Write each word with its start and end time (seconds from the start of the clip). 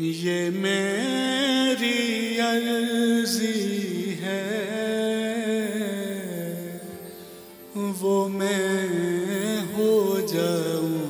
ये 0.00 0.50
मेरी 0.50 1.88
अर्जी 2.38 3.48
है। 4.20 4.44
वो 8.00 8.16
मैं 8.28 9.60
हो 9.74 9.92
जाऊँ 10.32 11.00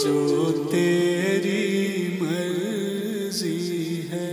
जो 0.00 0.46
तेरी 0.72 1.62
मर्ज़ी 2.22 3.58
है। 4.12 4.32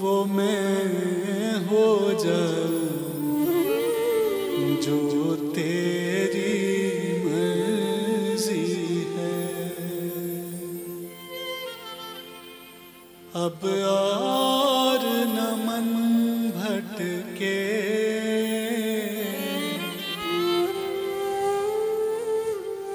वो 0.00 0.24
मैं 0.32 1.54
हो 1.68 1.86
जाऊँ 2.24 2.88
जो 4.82 4.98
तेरी 5.54 5.89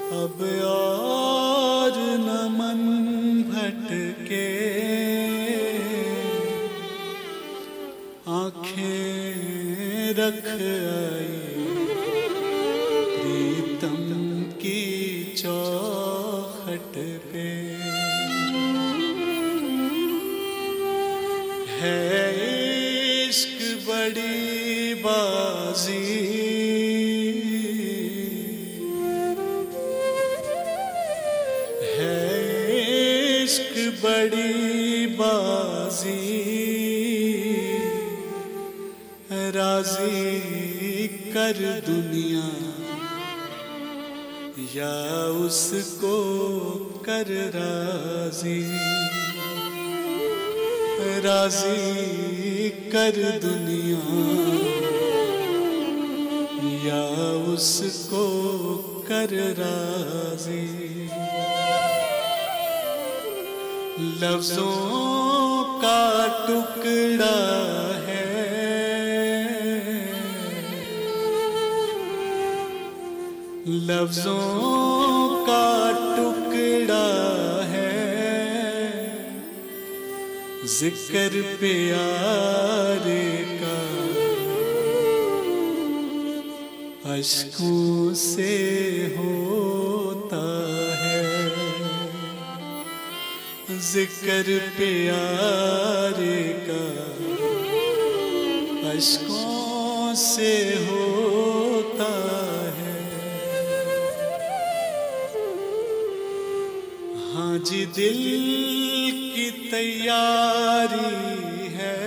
अब 0.06 0.40
और 0.64 1.94
न 2.18 2.34
मन 2.52 2.82
भटके। 3.50 4.46
आँखें 8.30 10.14
रख 10.14 10.46
आई 10.46 11.66
प्रीतम 13.16 13.96
की 14.62 14.82
चौखट 15.38 16.94
पे। 17.32 17.55
बड़ी 34.04 35.06
बाजी। 35.06 36.46
राज़ी 39.30 41.08
कर 41.08 41.82
दुनिया। 41.86 42.66
या 44.74 45.26
उसको 45.26 46.14
कर 47.06 47.24
राज़ी। 47.54 48.62
राज़ी 51.20 52.70
कर 52.70 53.40
दुनिया। 53.44 54.26
या 56.86 57.32
उसको 57.52 58.26
कर 59.08 59.28
राज़ी। 59.58 61.05
लफ्जों 63.98 65.64
का 65.80 66.28
टुकड़ा 66.46 67.36
है। 68.06 68.24
लफ्जों 73.68 75.28
का 75.46 75.92
टुकड़ा 76.16 77.08
है। 77.64 77.94
ज़िक्र 80.66 81.42
प्यारे 81.60 83.26
का 83.62 83.80
अशकों 87.14 88.14
से 88.14 88.52
होता 89.18 89.35
ज़िक्र 93.68 94.58
प्यारे 94.76 96.42
का 96.66 96.82
अशकों 98.90 100.14
से 100.14 100.52
होता 100.84 102.10
है। 102.76 102.94
हाँ 107.34 107.58
जी, 107.58 107.84
दिल 107.86 108.22
की 109.34 109.50
तैयारी 109.70 111.10
है। 111.74 111.98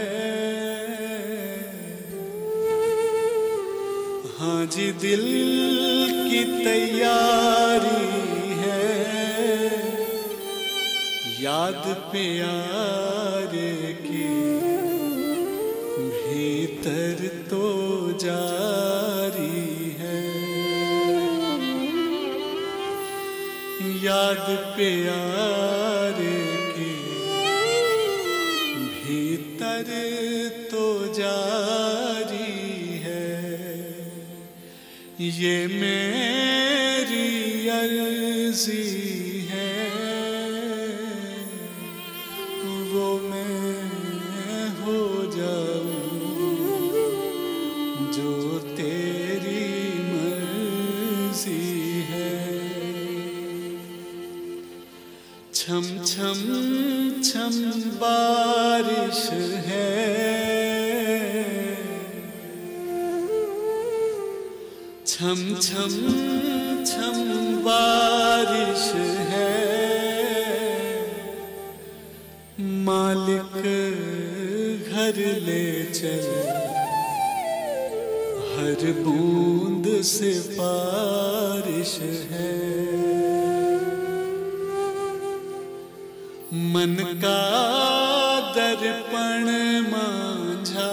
हाँ 4.40 4.66
जी, 4.66 4.92
दिल 5.02 5.28
की 6.24 6.44
तैयारी 6.64 8.29
याद 11.42 11.84
प्यारे 12.12 13.72
की 14.00 14.24
भीतर 16.16 17.22
तो 17.50 17.68
जारी 18.24 19.92
है। 20.00 20.20
याद 24.06 24.46
प्यारे 24.76 26.40
की 26.74 26.92
भीतर 28.98 29.88
तो 30.72 30.86
जारी 31.14 32.54
है। 33.06 33.28
ये 35.40 35.58
मेरी 35.80 37.28
अर्जी 37.70 38.99
हो 44.82 45.26
जो 48.14 48.60
तेरी 48.60 49.70
है। 52.02 52.60
छम 55.54 55.82
छम 55.82 56.42
छम 57.24 57.72
बारिश 57.96 59.30
है। 59.66 60.10
छम 65.08 65.56
छम 65.62 65.94
छम 66.86 67.18
बारिश 67.62 68.86
है। 68.96 69.29
मालिक 73.40 74.90
घर 74.92 75.16
ले 75.18 75.84
चल। 75.84 76.50
हर 78.50 78.92
बूंद 78.92 80.02
से 80.02 80.40
बारिश 80.40 82.00
है। 82.02 82.60
मन 86.54 86.96
का 87.00 87.50
दर्पण 88.56 89.46
मांझा। 89.92 90.90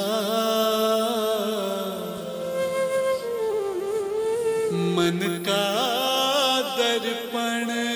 मन 4.72 5.44
का 5.48 5.66
दर्पण 6.78 7.95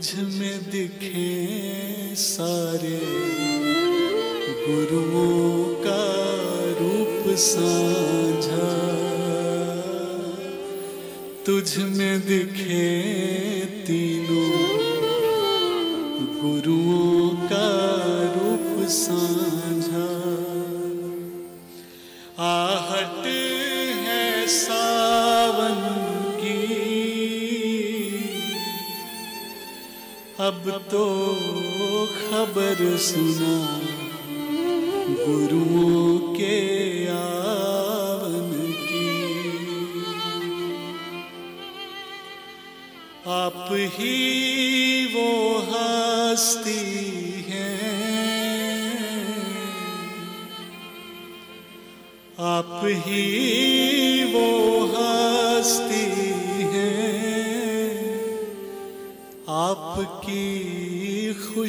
तुझ 0.00 0.18
में 0.18 0.70
दिखे 0.70 2.14
सारे 2.16 3.00
गुरुओं 4.66 5.64
का 5.84 6.04
रूप 6.80 7.36
साझा। 7.36 8.68
तुझ 11.46 11.78
में 11.78 12.20
दिखे 12.20 12.88
तीनों 13.86 14.48
गुरुओं 16.40 16.79
तो 30.90 31.06
खबर 32.06 32.96
सुना 32.96 33.80
गुरुओं 35.24 36.34
के 36.34 36.56
आवन 37.08 38.50
की। 38.80 39.10
आप 43.26 43.68
ही 43.72 44.16
वो 45.14 45.58
हस्ती 45.58 46.80
हैं। 47.48 47.80
आप 52.40 52.80
ही 52.84 53.89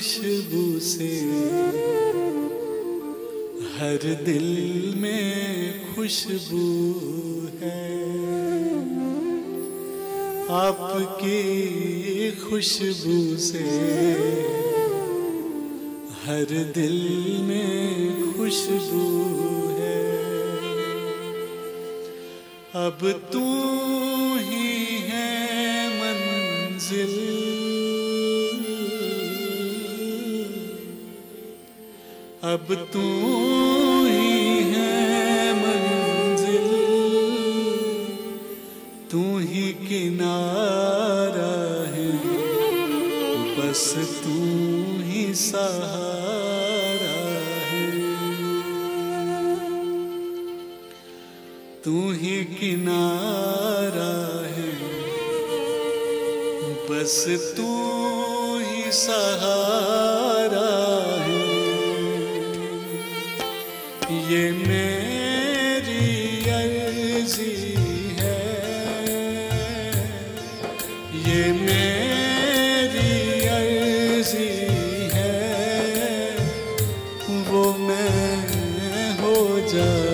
खुशबू 0.01 0.79
से। 0.79 1.19
हर 3.75 4.23
दिल 4.25 4.93
में 4.97 5.95
खुशबू 5.95 6.93
है। 7.61 8.01
आपकी 10.49 12.31
खुशबू 12.31 13.37
से। 13.37 13.63
हर 16.23 16.71
दिल 16.75 17.37
में 17.41 18.21
खुशबू 18.37 19.37
है। 19.69 20.17
अब 22.87 23.29
तू 23.33 24.10
अब 32.43 32.89
तू 32.93 33.01
ही 34.05 34.63
है 34.63 35.53
मंजिल। 35.53 36.69
तू 39.11 39.39
ही 39.39 39.73
किनारा 39.73 41.91
है। 41.91 42.11
बस 43.57 43.95
तू 43.95 45.03
ही 45.03 45.35
सहारा 45.35 47.29
है। 47.69 48.09
तू 51.85 52.11
ही 52.11 52.43
किनारा 52.43 54.47
है। 54.47 54.71
बस 56.89 57.25
तू 57.57 57.69
ही 58.59 58.91
सहारा 58.91 60.30
ये 64.11 64.51
मेरी 64.51 66.05
अर्जी 66.49 67.53
है। 68.19 68.41
ये 71.27 71.51
मेरी 71.53 73.13
अर्जी 73.47 74.49
है। 75.13 75.35
वो 77.51 77.73
मैं 77.73 79.17
हो 79.19 79.35
जो 79.69 80.10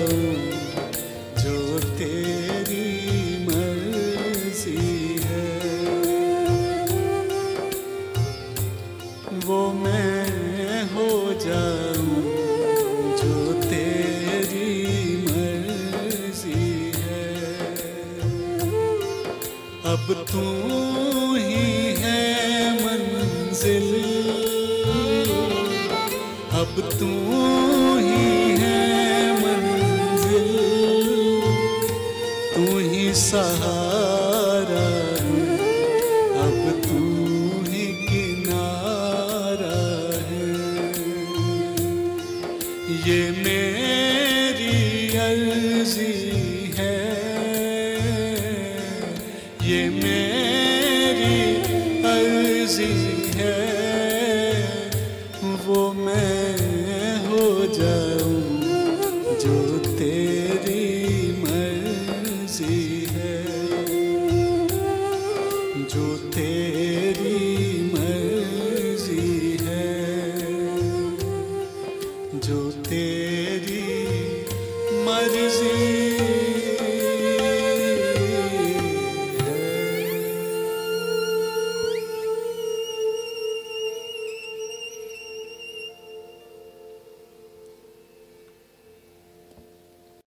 अर्जी 45.88 46.74
है। 46.78 46.96
ये 49.64 49.84
मेरी 49.90 51.40
अर्जी 52.04 52.92
है। 53.36 53.56
वो 55.68 55.94
मैं 55.94 56.52
हो 57.28 57.44
जाऊँ 57.80 58.42
जो 59.44 59.56
तेरी 59.80 60.27
Paris'i. 75.18 76.07